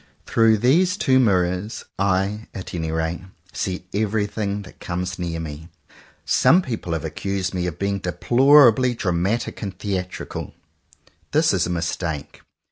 [0.25, 3.21] Through these two mirrors, I, at any rate,
[3.53, 5.69] see everything that comes near me.
[6.25, 10.55] Some people have accused me of being deplorably dramatic and theatrical.
[11.33, 12.41] This is a mistake.